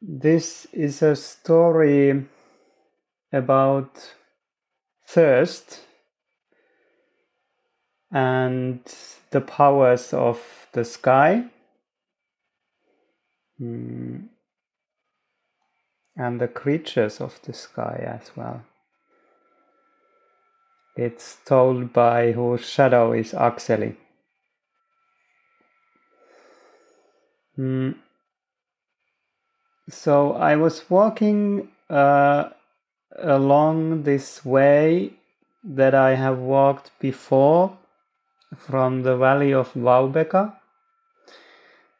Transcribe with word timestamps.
this 0.00 0.66
is 0.72 1.02
a 1.02 1.16
story 1.16 2.26
about 3.32 4.14
thirst 5.06 5.80
and 8.12 8.80
the 9.30 9.40
powers 9.40 10.12
of 10.12 10.40
the 10.72 10.84
sky 10.84 11.44
mm, 13.60 14.28
and 16.16 16.40
the 16.40 16.48
creatures 16.48 17.20
of 17.20 17.40
the 17.42 17.52
sky 17.52 18.04
as 18.06 18.30
well. 18.36 18.62
It's 20.96 21.36
told 21.44 21.92
by 21.92 22.32
whose 22.32 22.64
shadow 22.66 23.12
is 23.12 23.32
Akseli. 23.32 23.96
Mm. 27.58 27.96
So 29.88 30.32
I 30.32 30.56
was 30.56 30.90
walking 30.90 31.68
uh, 31.88 32.50
along 33.18 34.02
this 34.02 34.44
way 34.44 35.12
that 35.62 35.94
I 35.94 36.14
have 36.14 36.38
walked 36.38 36.90
before 36.98 37.76
from 38.56 39.02
the 39.02 39.16
valley 39.16 39.52
of 39.52 39.72
Vaubeka. 39.74 40.54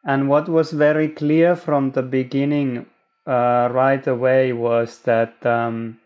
And 0.05 0.29
what 0.29 0.49
was 0.49 0.73
very 0.73 1.09
clear 1.09 1.57
from 1.57 1.93
the 1.93 2.03
beginning 2.03 2.87
uh, 3.27 3.69
right 3.73 4.07
away 4.07 4.53
was 4.53 5.01
that 5.03 5.45
um, 5.45 5.99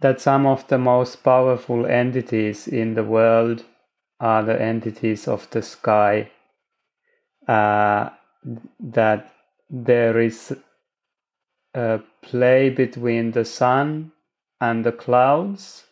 that 0.00 0.20
some 0.20 0.44
of 0.44 0.66
the 0.68 0.78
most 0.78 1.22
powerful 1.22 1.86
entities 1.86 2.66
in 2.68 2.94
the 2.94 3.04
world 3.04 3.64
are 4.20 4.42
the 4.42 4.60
entities 4.60 5.28
of 5.28 5.48
the 5.50 5.62
sky. 5.62 6.30
Uh, 7.46 8.10
that 8.80 9.33
there 9.70 10.20
is 10.20 10.56
a 11.74 12.00
play 12.22 12.70
between 12.70 13.32
the 13.32 13.44
sun 13.44 14.12
and 14.60 14.84
the 14.84 14.92
clouds, 14.92 15.84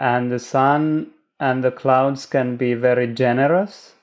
and 0.00 0.30
the 0.32 0.38
sun 0.38 1.12
and 1.38 1.62
the 1.62 1.70
clouds 1.70 2.26
can 2.26 2.56
be 2.56 2.74
very 2.74 3.12
generous, 3.12 3.94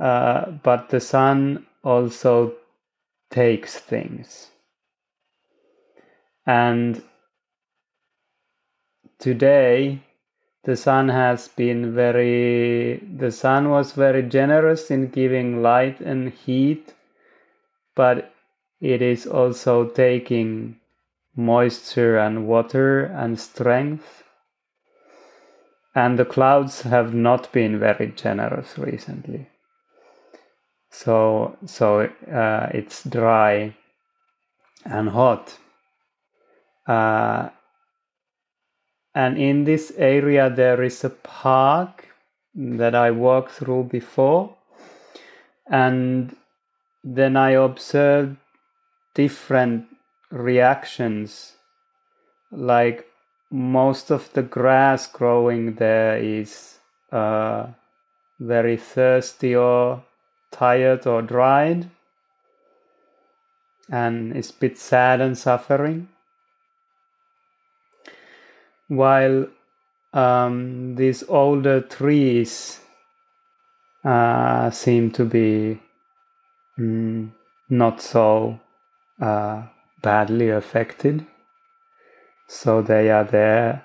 uh, 0.00 0.50
but 0.50 0.88
the 0.88 1.00
sun 1.00 1.66
also 1.82 2.54
takes 3.30 3.78
things. 3.78 4.50
And 6.46 7.02
today, 9.18 10.02
the 10.66 10.76
sun 10.76 11.08
has 11.08 11.46
been 11.46 11.94
very, 11.94 12.96
the 12.98 13.30
sun 13.30 13.70
was 13.70 13.92
very 13.92 14.22
generous 14.24 14.90
in 14.90 15.06
giving 15.06 15.62
light 15.62 16.00
and 16.00 16.32
heat, 16.32 16.92
but 17.94 18.34
it 18.80 19.00
is 19.00 19.28
also 19.28 19.86
taking 19.86 20.76
moisture 21.36 22.18
and 22.18 22.48
water 22.48 23.04
and 23.04 23.38
strength. 23.38 24.24
And 25.94 26.18
the 26.18 26.24
clouds 26.24 26.82
have 26.82 27.14
not 27.14 27.52
been 27.52 27.78
very 27.78 28.08
generous 28.08 28.76
recently. 28.76 29.46
So, 30.90 31.56
so 31.64 32.10
uh, 32.28 32.70
it's 32.74 33.04
dry 33.04 33.76
and 34.84 35.10
hot. 35.10 35.58
Uh, 36.88 37.50
and 39.16 39.38
in 39.38 39.64
this 39.64 39.94
area, 39.96 40.50
there 40.50 40.82
is 40.82 41.02
a 41.02 41.08
park 41.08 42.06
that 42.54 42.94
I 42.94 43.10
walked 43.12 43.52
through 43.52 43.84
before. 43.84 44.54
And 45.70 46.36
then 47.02 47.34
I 47.34 47.52
observed 47.52 48.36
different 49.14 49.86
reactions. 50.30 51.54
Like 52.52 53.06
most 53.50 54.10
of 54.10 54.30
the 54.34 54.42
grass 54.42 55.06
growing 55.06 55.76
there 55.76 56.18
is 56.18 56.78
uh, 57.10 57.68
very 58.38 58.76
thirsty 58.76 59.56
or 59.56 60.04
tired 60.50 61.06
or 61.06 61.22
dried 61.22 61.88
and 63.88 64.36
is 64.36 64.50
a 64.50 64.60
bit 64.60 64.76
sad 64.76 65.22
and 65.22 65.38
suffering 65.38 66.08
while 68.88 69.46
um, 70.12 70.94
these 70.96 71.22
older 71.28 71.80
trees 71.80 72.80
uh, 74.04 74.70
seem 74.70 75.10
to 75.10 75.24
be 75.24 75.80
mm, 76.78 77.30
not 77.68 78.00
so 78.00 78.60
uh, 79.20 79.62
badly 80.02 80.50
affected. 80.50 81.26
So 82.48 82.80
they 82.82 83.10
are 83.10 83.24
there 83.24 83.82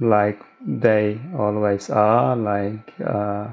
like 0.00 0.40
they 0.66 1.20
always 1.36 1.90
are, 1.90 2.34
like 2.34 2.94
uh, 3.04 3.48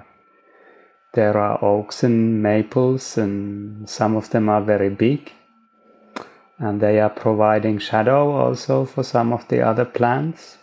there 1.13 1.38
are 1.38 1.63
oaks 1.63 2.03
and 2.03 2.42
maples, 2.42 3.18
and 3.18 3.88
some 3.90 4.16
of 4.16 4.30
them 4.30 4.50
are 4.50 4.62
very 4.62 4.90
big 4.90 5.31
and 6.62 6.80
they 6.80 7.00
are 7.00 7.10
providing 7.10 7.80
shadow 7.80 8.32
also 8.32 8.86
for 8.86 9.04
some 9.04 9.34
of 9.34 9.48
the 9.48 9.60
other 9.60 9.84
plants. 9.84 10.60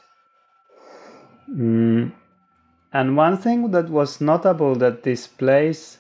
Mm. 1.50 2.12
And 2.92 3.16
one 3.16 3.36
thing 3.36 3.72
that 3.72 3.90
was 3.90 4.20
notable 4.20 4.76
that 4.76 5.02
this 5.02 5.26
place 5.26 5.98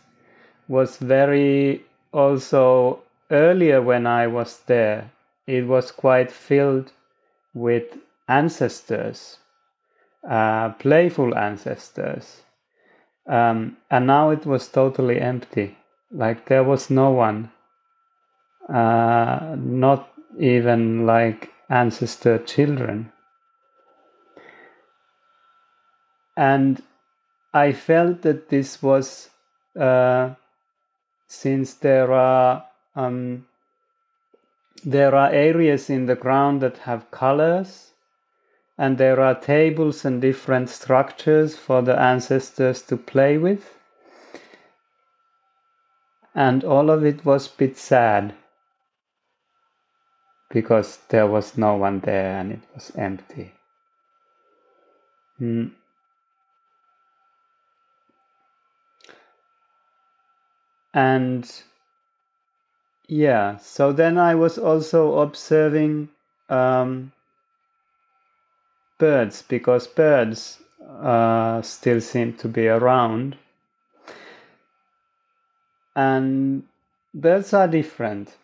was 0.68 0.98
very 0.98 1.84
also 2.12 3.00
earlier 3.32 3.82
when 3.82 4.06
I 4.06 4.28
was 4.28 4.60
there, 4.66 5.10
it 5.48 5.66
was 5.66 5.90
quite 5.90 6.30
filled 6.30 6.92
with 7.52 7.98
ancestors, 8.28 9.38
uh, 10.30 10.70
playful 10.74 11.36
ancestors. 11.36 12.42
Um, 13.26 13.78
and 13.90 14.06
now 14.06 14.30
it 14.30 14.46
was 14.46 14.68
totally 14.68 15.20
empty, 15.20 15.76
like 16.12 16.46
there 16.46 16.64
was 16.64 16.88
no 16.88 17.10
one 17.10 17.50
uh, 18.68 19.56
not 19.58 20.12
even 20.38 21.06
like 21.06 21.50
ancestor 21.70 22.38
children. 22.38 23.12
And 26.36 26.82
I 27.52 27.72
felt 27.72 28.22
that 28.22 28.48
this 28.48 28.82
was 28.82 29.30
uh, 29.78 30.34
since 31.26 31.74
there 31.74 32.12
are 32.12 32.64
um, 32.94 33.46
there 34.84 35.14
are 35.14 35.30
areas 35.30 35.90
in 35.90 36.06
the 36.06 36.14
ground 36.14 36.60
that 36.60 36.78
have 36.78 37.10
colors 37.10 37.92
and 38.76 38.96
there 38.96 39.20
are 39.20 39.34
tables 39.34 40.04
and 40.04 40.22
different 40.22 40.68
structures 40.68 41.56
for 41.56 41.82
the 41.82 42.00
ancestors 42.00 42.80
to 42.82 42.96
play 42.96 43.36
with 43.36 43.74
and 46.34 46.62
all 46.62 46.90
of 46.90 47.04
it 47.04 47.24
was 47.24 47.48
a 47.48 47.56
bit 47.56 47.76
sad 47.76 48.34
because 50.50 50.98
there 51.08 51.26
was 51.26 51.58
no 51.58 51.74
one 51.74 52.00
there 52.00 52.38
and 52.38 52.52
it 52.52 52.60
was 52.74 52.92
empty. 52.96 53.52
Mm. 55.40 55.72
And 60.94 61.62
yeah, 63.06 63.56
so 63.58 63.92
then 63.92 64.18
I 64.18 64.34
was 64.34 64.58
also 64.58 65.18
observing 65.18 66.08
um, 66.48 67.12
birds 68.98 69.42
because 69.42 69.86
birds 69.86 70.60
uh, 70.86 71.62
still 71.62 72.00
seem 72.00 72.34
to 72.34 72.48
be 72.48 72.68
around. 72.68 73.36
And 75.94 76.64
birds 77.14 77.52
are 77.52 77.68
different. 77.68 78.36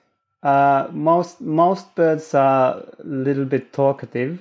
Uh, 0.45 0.89
most 0.93 1.41
most 1.41 1.95
birds 1.95 2.35
are 2.35 2.77
a 2.77 3.03
little 3.03 3.47
bit 3.47 3.73
talkative, 3.73 4.41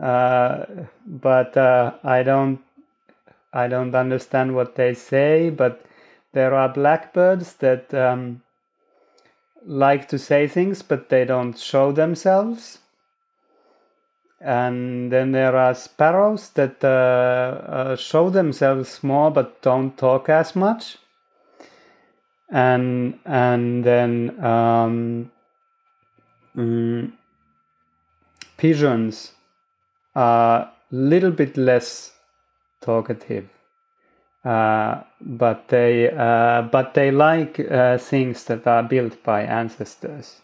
uh, 0.00 0.64
but 1.04 1.56
uh, 1.56 1.94
I 2.04 2.22
don't 2.22 2.60
I 3.52 3.66
don't 3.66 3.96
understand 3.96 4.54
what 4.54 4.76
they 4.76 4.94
say. 4.94 5.50
But 5.50 5.84
there 6.32 6.54
are 6.54 6.68
blackbirds 6.68 7.54
that 7.54 7.92
um, 7.92 8.42
like 9.66 10.06
to 10.08 10.20
say 10.20 10.46
things, 10.46 10.82
but 10.82 11.08
they 11.08 11.24
don't 11.24 11.58
show 11.58 11.90
themselves. 11.90 12.78
And 14.40 15.10
then 15.10 15.32
there 15.32 15.56
are 15.56 15.74
sparrows 15.74 16.50
that 16.50 16.82
uh, 16.84 16.88
uh, 16.88 17.96
show 17.96 18.30
themselves 18.30 19.02
more, 19.02 19.32
but 19.32 19.62
don't 19.62 19.98
talk 19.98 20.28
as 20.28 20.54
much 20.54 20.98
and 22.52 23.18
and 23.24 23.82
then 23.82 24.44
um, 24.44 25.30
mm, 26.54 27.10
pigeons 28.58 29.32
are 30.14 30.60
a 30.60 30.72
little 30.90 31.30
bit 31.30 31.56
less 31.56 32.12
talkative 32.82 33.48
uh, 34.44 35.02
but 35.20 35.68
they 35.68 36.10
uh, 36.10 36.62
but 36.62 36.94
they 36.94 37.10
like 37.10 37.60
uh, 37.60 37.96
things 37.96 38.44
that 38.44 38.66
are 38.66 38.82
built 38.82 39.22
by 39.22 39.42
ancestors. 39.42 40.40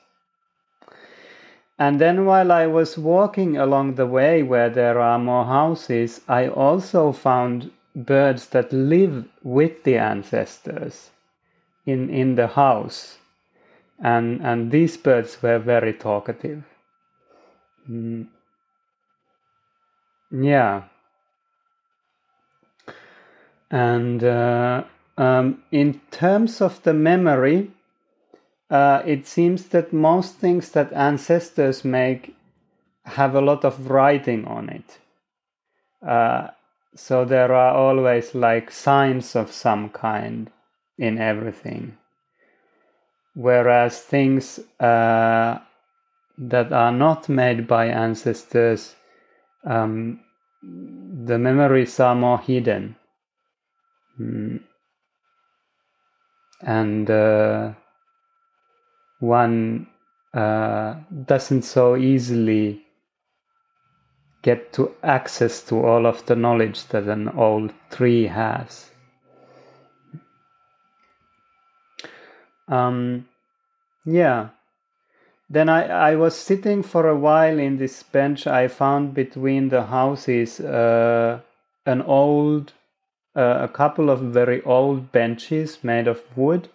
And 1.80 2.00
then 2.00 2.24
while 2.24 2.50
I 2.50 2.66
was 2.66 2.98
walking 2.98 3.56
along 3.56 3.94
the 3.94 4.06
way 4.06 4.42
where 4.42 4.68
there 4.68 4.98
are 4.98 5.18
more 5.18 5.44
houses, 5.44 6.20
I 6.28 6.48
also 6.48 7.12
found 7.12 7.70
birds 7.94 8.48
that 8.48 8.72
live 8.72 9.26
with 9.44 9.84
the 9.84 9.96
ancestors 9.96 11.10
in, 11.88 12.10
in 12.10 12.34
the 12.34 12.48
house. 12.48 13.18
And, 13.98 14.40
and 14.42 14.70
these 14.70 14.96
birds 14.96 15.42
were 15.42 15.58
very 15.58 15.94
talkative. 15.94 16.64
Mm. 17.90 18.28
Yeah. 20.30 20.82
And 23.70 24.22
uh, 24.22 24.84
um, 25.16 25.62
in 25.72 26.00
terms 26.10 26.60
of 26.60 26.82
the 26.82 26.94
memory, 26.94 27.70
uh, 28.70 29.02
it 29.06 29.26
seems 29.26 29.68
that 29.68 29.92
most 29.92 30.36
things 30.36 30.70
that 30.72 30.92
ancestors 30.92 31.84
make 31.84 32.36
have 33.04 33.34
a 33.34 33.40
lot 33.40 33.64
of 33.64 33.90
writing 33.90 34.44
on 34.44 34.68
it. 34.68 34.98
Uh, 36.06 36.48
so 36.94 37.24
there 37.24 37.54
are 37.54 37.74
always 37.74 38.34
like 38.34 38.70
signs 38.70 39.34
of 39.34 39.50
some 39.50 39.88
kind 39.88 40.50
in 40.98 41.18
everything. 41.18 41.96
Whereas 43.34 44.00
things 44.00 44.58
uh, 44.80 45.58
that 46.38 46.72
are 46.72 46.92
not 46.92 47.28
made 47.28 47.66
by 47.68 47.86
ancestors, 47.86 48.96
um, 49.64 50.20
the 50.62 51.38
memories 51.38 52.00
are 52.00 52.14
more 52.14 52.40
hidden. 52.40 52.96
Mm. 54.20 54.60
And 56.62 57.08
uh, 57.08 57.72
one 59.20 59.86
uh, 60.34 60.94
doesn't 61.24 61.62
so 61.62 61.96
easily 61.96 62.82
get 64.42 64.72
to 64.72 64.94
access 65.02 65.62
to 65.62 65.84
all 65.84 66.06
of 66.06 66.24
the 66.26 66.36
knowledge 66.36 66.86
that 66.88 67.04
an 67.04 67.28
old 67.28 67.72
tree 67.90 68.26
has. 68.26 68.90
Um, 72.68 73.28
yeah. 74.04 74.48
Then 75.50 75.68
I, 75.68 76.10
I 76.10 76.16
was 76.16 76.34
sitting 76.36 76.82
for 76.82 77.08
a 77.08 77.16
while 77.16 77.58
in 77.58 77.78
this 77.78 78.02
bench. 78.02 78.46
I 78.46 78.68
found 78.68 79.14
between 79.14 79.70
the 79.70 79.84
houses 79.84 80.60
uh, 80.60 81.40
an 81.86 82.02
old, 82.02 82.74
uh, 83.34 83.58
a 83.62 83.68
couple 83.68 84.10
of 84.10 84.20
very 84.20 84.62
old 84.62 85.10
benches 85.10 85.82
made 85.82 86.06
of 86.06 86.22
wood 86.36 86.68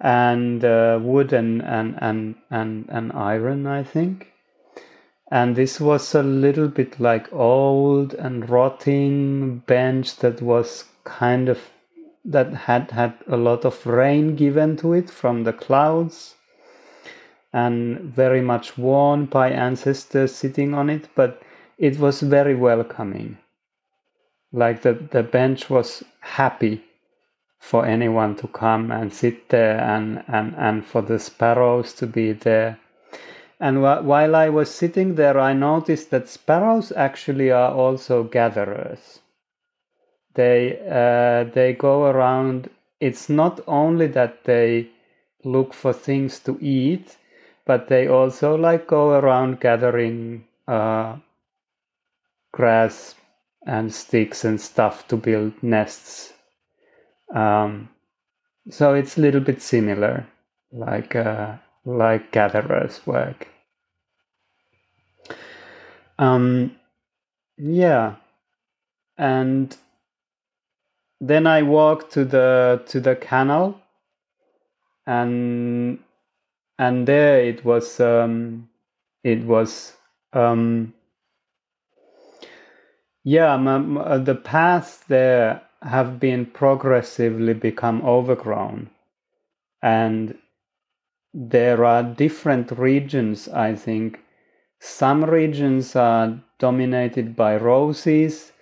and 0.00 0.64
uh, 0.64 0.98
wood 1.00 1.32
and, 1.32 1.62
and, 1.62 1.96
and, 2.00 2.34
and, 2.50 2.86
and 2.88 3.12
iron, 3.12 3.66
I 3.66 3.84
think. 3.84 4.32
And 5.30 5.56
this 5.56 5.80
was 5.80 6.14
a 6.14 6.22
little 6.22 6.68
bit 6.68 6.98
like 6.98 7.32
old 7.32 8.14
and 8.14 8.48
rotting 8.48 9.58
bench 9.66 10.16
that 10.16 10.40
was 10.40 10.84
kind 11.04 11.48
of 11.48 11.70
that 12.28 12.52
had 12.52 12.90
had 12.90 13.14
a 13.26 13.36
lot 13.36 13.64
of 13.64 13.86
rain 13.86 14.36
given 14.36 14.76
to 14.76 14.92
it 14.92 15.08
from 15.08 15.44
the 15.44 15.52
clouds 15.52 16.34
and 17.52 17.98
very 18.00 18.42
much 18.42 18.76
worn 18.76 19.24
by 19.24 19.50
ancestors 19.50 20.34
sitting 20.34 20.74
on 20.74 20.90
it, 20.90 21.08
but 21.14 21.40
it 21.78 21.98
was 21.98 22.20
very 22.20 22.54
welcoming. 22.54 23.38
Like 24.52 24.82
the, 24.82 24.92
the 24.92 25.22
bench 25.22 25.70
was 25.70 26.04
happy 26.20 26.84
for 27.58 27.86
anyone 27.86 28.36
to 28.36 28.48
come 28.48 28.92
and 28.92 29.12
sit 29.12 29.48
there 29.48 29.78
and, 29.78 30.22
and, 30.28 30.54
and 30.56 30.84
for 30.84 31.00
the 31.00 31.18
sparrows 31.18 31.94
to 31.94 32.06
be 32.06 32.32
there. 32.32 32.78
And 33.58 33.78
wh- 33.78 34.04
while 34.04 34.36
I 34.36 34.50
was 34.50 34.70
sitting 34.70 35.14
there, 35.14 35.38
I 35.38 35.54
noticed 35.54 36.10
that 36.10 36.28
sparrows 36.28 36.92
actually 36.92 37.50
are 37.50 37.72
also 37.72 38.22
gatherers. 38.22 39.20
They, 40.34 40.78
uh, 40.88 41.50
they 41.52 41.72
go 41.72 42.04
around, 42.04 42.70
it's 43.00 43.28
not 43.28 43.60
only 43.66 44.06
that 44.08 44.44
they 44.44 44.88
look 45.44 45.74
for 45.74 45.92
things 45.92 46.38
to 46.40 46.58
eat, 46.60 47.16
but 47.64 47.88
they 47.88 48.06
also 48.08 48.56
like 48.56 48.86
go 48.86 49.10
around 49.10 49.60
gathering 49.60 50.44
uh, 50.66 51.16
grass 52.52 53.14
and 53.66 53.92
sticks 53.92 54.44
and 54.44 54.60
stuff 54.60 55.06
to 55.08 55.16
build 55.16 55.52
nests. 55.62 56.32
Um, 57.34 57.90
so 58.70 58.94
it's 58.94 59.18
a 59.18 59.20
little 59.20 59.40
bit 59.40 59.60
similar, 59.60 60.26
like 60.72 61.14
uh, 61.14 61.56
like 61.84 62.32
gatherers 62.32 63.06
work. 63.06 63.48
Um, 66.18 66.76
yeah, 67.56 68.16
and 69.16 69.76
then 71.20 71.46
I 71.46 71.62
walked 71.62 72.12
to 72.12 72.24
the 72.24 72.82
to 72.86 73.00
the 73.00 73.16
canal, 73.16 73.80
and 75.06 75.98
and 76.78 77.06
there 77.08 77.40
it 77.40 77.64
was 77.64 78.00
um, 78.00 78.68
it 79.24 79.44
was 79.44 79.94
um, 80.32 80.94
yeah 83.24 83.56
the 84.18 84.34
path 84.34 85.04
there 85.08 85.62
have 85.82 86.18
been 86.18 86.46
progressively 86.46 87.54
become 87.54 88.02
overgrown 88.02 88.90
and 89.82 90.36
there 91.32 91.84
are 91.84 92.02
different 92.02 92.72
regions 92.72 93.48
i 93.48 93.74
think. 93.74 94.20
Some 94.80 95.24
regions 95.24 95.96
are 95.96 96.40
dominated 96.58 97.34
by 97.36 97.56
roses 97.56 98.52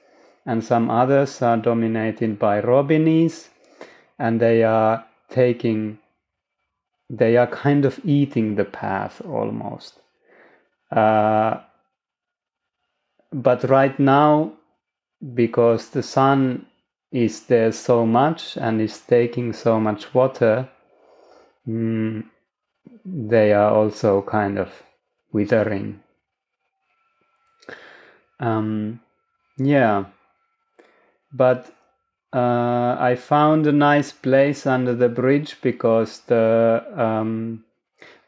and 0.47 0.65
some 0.65 0.91
others 0.91 1.43
are 1.43 1.57
dominated 1.57 2.39
by 2.39 2.61
robinies 2.61 3.49
and 4.19 4.41
they 4.41 4.63
are 4.63 5.05
taking 5.29 5.99
they 7.11 7.37
are 7.37 7.47
kind 7.47 7.85
of 7.85 8.01
eating 8.05 8.55
the 8.57 8.65
path 8.65 9.21
almost 9.25 10.01
uh, 10.91 11.59
but 13.33 13.63
right 13.65 13.99
now 13.99 14.53
because 15.35 15.91
the 15.91 16.03
sun 16.03 16.67
is 17.13 17.47
there 17.47 17.73
so 17.73 18.05
much 18.05 18.57
and 18.57 18.81
is 18.81 19.01
taking 19.01 19.53
so 19.53 19.81
much 19.81 20.13
water, 20.15 20.69
mm, 21.67 22.25
they 23.05 23.53
are 23.53 23.71
also 23.71 24.23
kind 24.23 24.59
of 24.59 24.71
withering. 25.33 26.03
Um, 28.39 29.01
yeah, 29.57 30.05
but 31.33 31.73
uh, 32.33 32.97
I 32.99 33.17
found 33.17 33.67
a 33.67 33.73
nice 33.73 34.13
place 34.13 34.67
under 34.67 34.95
the 34.95 35.09
bridge 35.09 35.57
because 35.63 36.21
the 36.21 36.85
um, 36.95 37.65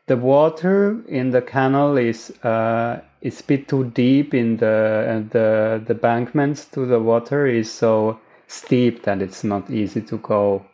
the 0.06 0.16
water 0.16 1.02
in 1.08 1.30
the 1.30 1.42
canal 1.42 1.96
is 1.96 2.30
uh, 2.44 3.00
is 3.20 3.40
a 3.40 3.44
bit 3.44 3.68
too 3.68 3.84
deep 3.90 4.34
in 4.34 4.56
the 4.56 5.26
the 5.30 5.82
the 5.86 5.94
bankments 5.94 6.64
to 6.66 6.86
the 6.86 7.00
water 7.00 7.46
is 7.46 7.70
so 7.70 8.18
steep 8.46 9.02
that 9.02 9.20
it's 9.20 9.44
not 9.44 9.70
easy 9.70 10.00
to 10.00 10.16
go 10.18 10.64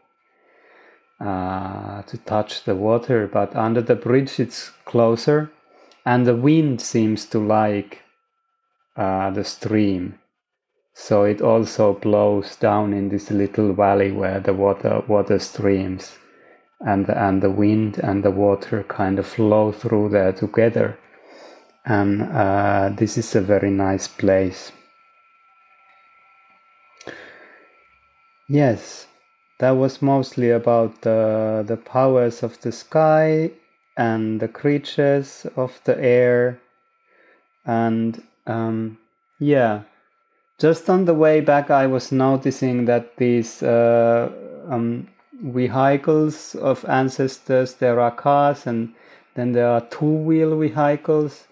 uh, 1.21 2.02
to 2.02 2.19
touch 2.19 2.64
the 2.64 2.75
water, 2.75 3.26
but 3.26 3.54
under 3.57 3.81
the 3.81 3.95
bridge 3.95 4.38
it's 4.38 4.71
closer, 4.85 5.50
and 6.04 6.26
the 6.26 6.37
wind 6.37 6.81
seems 6.81 7.26
to 7.26 7.38
like 7.38 8.02
uh, 8.97 9.31
the 9.31 9.45
stream. 9.45 10.19
So 10.94 11.24
it 11.24 11.42
also 11.42 11.94
blows 11.94 12.56
down 12.56 12.92
in 12.92 13.08
this 13.08 13.30
little 13.30 13.74
valley 13.74 14.12
where 14.12 14.40
the 14.40 14.54
water 14.54 15.02
water 15.08 15.38
streams, 15.38 16.18
and 16.80 17.06
the, 17.06 17.20
and 17.20 17.42
the 17.42 17.50
wind 17.50 17.98
and 17.98 18.22
the 18.22 18.30
water 18.30 18.84
kind 18.84 19.18
of 19.18 19.26
flow 19.26 19.72
through 19.72 20.10
there 20.10 20.32
together. 20.32 20.98
And 21.84 22.22
uh, 22.22 22.90
this 22.96 23.18
is 23.18 23.34
a 23.34 23.40
very 23.40 23.70
nice 23.70 24.08
place. 24.08 24.72
Yes, 28.48 29.06
that 29.58 29.72
was 29.72 30.00
mostly 30.00 30.50
about 30.50 31.02
the, 31.02 31.64
the 31.66 31.76
powers 31.76 32.42
of 32.42 32.60
the 32.60 32.72
sky 32.72 33.50
and 33.96 34.40
the 34.40 34.48
creatures 34.48 35.46
of 35.56 35.80
the 35.84 35.98
air. 35.98 36.60
And 37.64 38.22
um, 38.46 38.98
yeah, 39.38 39.82
just 40.64 40.88
on 40.88 41.04
the 41.04 41.12
way 41.12 41.42
back, 41.42 41.71
I 41.71 41.87
was 41.87 42.11
noticing 42.11 42.87
that 42.87 43.18
these 43.18 43.62
uh, 43.62 44.33
um, 44.71 45.06
vehicles 45.42 46.54
of 46.54 46.87
ancestors, 46.87 47.75
there 47.75 48.00
are 48.00 48.11
cars 48.11 48.66
and 48.66 48.94
then 49.35 49.52
there 49.52 49.68
are 49.68 49.83
two 49.83 50.16
wheel 50.28 50.59
vehicles. 50.59 51.44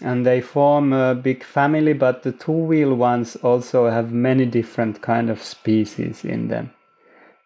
and 0.00 0.24
they 0.24 0.40
form 0.40 0.92
a 0.92 1.14
big 1.14 1.44
family 1.44 1.92
but 1.92 2.22
the 2.22 2.32
two-wheel 2.32 2.94
ones 2.94 3.36
also 3.42 3.90
have 3.90 4.10
many 4.12 4.46
different 4.46 5.02
kind 5.02 5.28
of 5.30 5.42
species 5.42 6.24
in 6.24 6.48
them. 6.48 6.70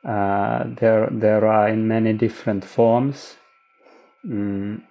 Uh, 0.04 0.64
there 0.80 1.08
there 1.10 1.44
are 1.46 1.68
in 1.68 1.88
many 1.88 2.12
different 2.12 2.64
forms. 2.64 3.36
Mm, 4.24 4.82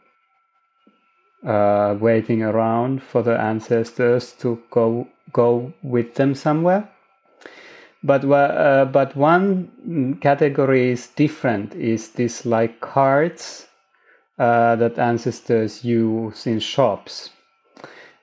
uh, 1.46 1.96
waiting 2.00 2.44
around 2.44 3.04
for 3.04 3.22
the 3.22 3.40
ancestors 3.40 4.32
to 4.34 4.62
go 4.72 5.08
go 5.32 5.74
with 5.84 6.16
them 6.16 6.34
somewhere. 6.36 6.90
But 8.04 8.24
uh, 8.26 8.86
but 8.86 9.16
one 9.16 10.18
category 10.22 10.92
is 10.92 11.08
different 11.08 11.74
is 11.76 12.10
this 12.10 12.46
like 12.46 12.80
cards 12.80 13.68
uh, 14.38 14.76
that 14.76 15.00
ancestors 15.00 15.84
use 15.84 16.46
in 16.48 16.60
shops. 16.60 17.30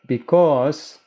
Because 0.07 0.99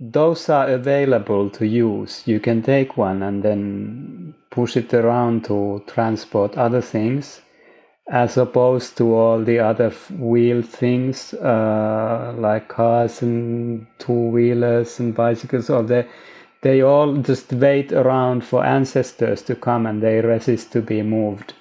those 0.00 0.48
are 0.48 0.68
available 0.68 1.50
to 1.50 1.66
use. 1.66 2.22
You 2.26 2.40
can 2.40 2.62
take 2.62 2.96
one 2.96 3.22
and 3.22 3.42
then 3.42 4.34
push 4.50 4.76
it 4.76 4.94
around 4.94 5.44
to 5.46 5.82
transport 5.86 6.56
other 6.56 6.80
things, 6.80 7.40
as 8.10 8.36
opposed 8.36 8.96
to 8.96 9.14
all 9.14 9.44
the 9.44 9.58
other 9.58 9.90
wheel 10.18 10.62
things 10.62 11.34
uh, 11.34 12.34
like 12.36 12.68
cars 12.68 13.22
and 13.22 13.86
two 13.98 14.12
wheelers 14.12 14.98
and 14.98 15.14
bicycles. 15.14 15.68
Or 15.68 15.82
they 15.82 16.08
they 16.62 16.82
all 16.82 17.16
just 17.18 17.52
wait 17.52 17.92
around 17.92 18.44
for 18.44 18.64
ancestors 18.64 19.42
to 19.42 19.54
come 19.54 19.86
and 19.86 20.02
they 20.02 20.20
resist 20.20 20.72
to 20.72 20.82
be 20.82 21.02
moved. 21.02 21.54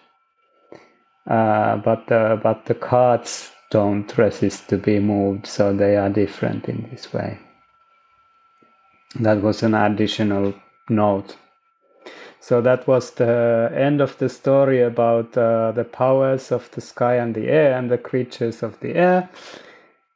Uh, 1.29 1.77
but 1.77 2.09
uh, 2.11 2.37
but 2.37 2.65
the 2.65 2.75
carts 2.75 3.51
don't 3.69 4.17
resist 4.17 4.69
to 4.69 4.77
be 4.77 4.99
moved, 4.99 5.45
so 5.45 5.73
they 5.73 5.97
are 5.97 6.09
different 6.09 6.69
in 6.69 6.87
this 6.89 7.13
way. 7.13 7.37
That 9.19 9.41
was 9.41 9.61
an 9.63 9.73
additional 9.73 10.53
note. 10.89 11.35
So 12.39 12.61
that 12.61 12.87
was 12.87 13.11
the 13.11 13.71
end 13.73 13.99
of 14.01 14.17
the 14.17 14.29
story 14.29 14.81
about 14.81 15.37
uh, 15.37 15.71
the 15.71 15.83
powers 15.83 16.51
of 16.51 16.69
the 16.71 16.81
sky 16.81 17.15
and 17.15 17.35
the 17.35 17.47
air 17.49 17.77
and 17.77 17.89
the 17.89 17.97
creatures 17.97 18.63
of 18.63 18.79
the 18.79 18.95
air, 18.95 19.29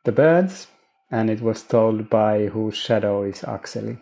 the 0.04 0.12
birds, 0.12 0.68
and 1.10 1.30
it 1.30 1.42
was 1.42 1.64
told 1.64 2.10
by 2.10 2.46
whose 2.46 2.78
shadow 2.78 3.24
is 3.24 3.42
Akseli. 3.42 3.98